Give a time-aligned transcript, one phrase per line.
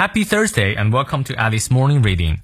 [0.00, 2.38] Happy Thursday and welcome to Alice Morning Reading。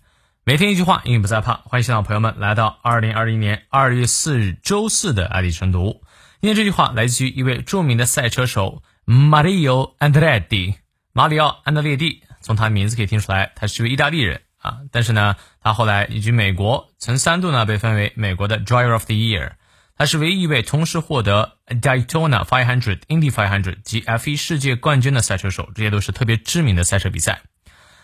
[0.44, 1.55] 每天一句话，英语不再怕。
[1.65, 6.03] 欢迎新老朋友们来到二零二零年二月四日周四的爱丽晨读。
[6.42, 10.74] 今天这句话来自于一位著名的赛车手 Mario Andretti，
[11.14, 12.22] 马里奥·安德烈蒂。
[12.43, 14.80] 从他名字可以听出来，他是一位意大利人啊。
[14.93, 19.52] 但是呢，他后来移居美国，曾三度呢被分为美国的 Driver of the Year。
[19.97, 27.41] 他是唯一一位同时获得 Daytona 500、Indy 500及 F1 世界冠军的赛车手，这些都是特别知名的赛车比赛。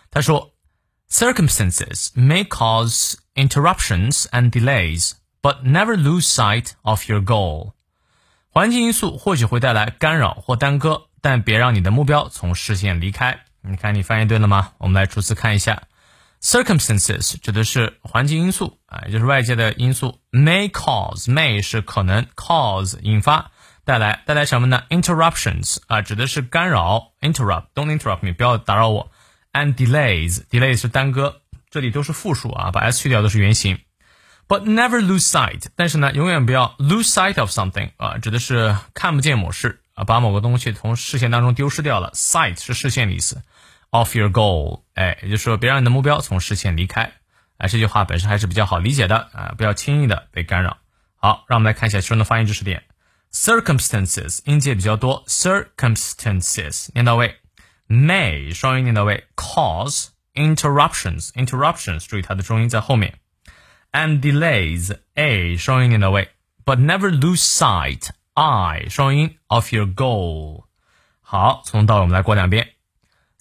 [0.09, 0.53] 他说
[1.09, 5.11] ：“Circumstances may cause interruptions and delays,
[5.41, 7.73] but never lose sight of your goal。”
[8.49, 13.45] 环境因素或许会带来干扰或耽搁，但别让你的目标从视线离开。
[13.61, 14.73] 你看，你翻译对了吗？
[14.79, 15.83] 我们来逐字看一下。
[16.43, 20.19] Circumstances 指的是环境因素啊，也就是外界的因素。
[20.29, 23.51] May cause may 是可能，cause 引发
[23.85, 27.13] 带来带来什么呢？Interruptions 啊，指的是干扰。
[27.21, 29.09] Interrupt，don't interrupt me，不要打扰我。
[29.53, 33.79] And delays，delays 是耽搁，这里都是复数啊，把 s 去掉都是原形。
[34.49, 42.11] But never lose sight，但是呢，永远不要 lose sight of something 啊，指的是看不见某事啊，把某个东西从视线当中丢失掉了。
[42.13, 43.41] Sight 是视线的意思。
[43.92, 47.12] Off your goal，哎，也就是说，别让你的目标从视线离开。
[47.56, 50.76] 哎，这句话本身还是比较好理解的啊，不要轻易的被干扰。
[51.16, 52.84] 好，让我们来看一下其中的发音知识点。
[53.32, 57.36] Circumstances 音节比较多，circumstances 念到位，
[57.88, 63.14] may 双音念到位，cause interruptions interruptions 注意它的重音在后面，
[63.92, 66.28] and delays a 双音念到位，
[66.64, 70.64] but never lose sight i 双音 of your goal。
[71.20, 72.71] 好，从头到尾我们来过两遍。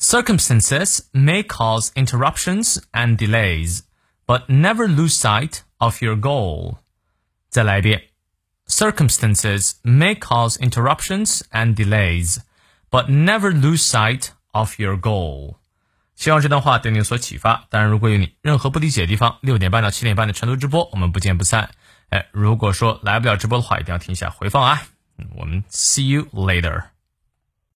[0.01, 3.81] Circumstances may cause interruptions and delays,
[4.25, 6.77] but never lose sight of your goal.
[7.49, 8.03] 再来一遍.
[8.67, 12.37] Circumstances may cause interruptions and delays,
[12.91, 15.55] but never lose sight of your goal.
[16.15, 17.65] 希望这段话对你有所启发。
[17.69, 21.71] 当然，如果有你任何不理解的地方，六点半到七点半的晨读直播，我们不见不散。
[22.09, 24.83] 哎，如果说来不了直播的话，一定要听一下回放啊。
[25.35, 26.90] 我们 see you later。